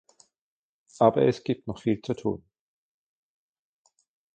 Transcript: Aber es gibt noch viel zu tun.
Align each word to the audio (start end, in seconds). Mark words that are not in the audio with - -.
Aber 0.97 1.21
es 1.21 1.43
gibt 1.43 1.67
noch 1.67 1.79
viel 1.79 2.01
zu 2.01 2.15
tun. 2.15 2.43